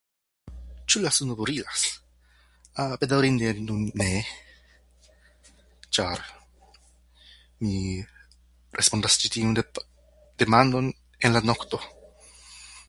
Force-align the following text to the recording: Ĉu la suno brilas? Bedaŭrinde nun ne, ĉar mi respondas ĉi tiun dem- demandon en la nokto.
Ĉu 0.91 0.99
la 1.01 1.09
suno 1.17 1.35
brilas? 1.41 1.81
Bedaŭrinde 3.03 3.51
nun 3.67 3.83
ne, 4.01 4.07
ĉar 5.97 6.23
mi 7.65 7.77
respondas 8.79 9.19
ĉi 9.25 9.31
tiun 9.37 9.57
dem- 9.59 9.85
demandon 10.45 10.89
en 11.29 11.37
la 11.37 11.47
nokto. 11.51 11.81